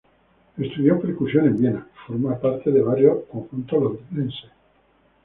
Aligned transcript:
Estudió 0.57 0.99
percusión 0.99 1.45
en 1.45 1.57
Viena, 1.59 1.87
forma 2.07 2.35
parte 2.39 2.71
de 2.71 2.81
varios 2.81 3.19
conjuntos 3.29 3.79
londinenses. 3.83 4.49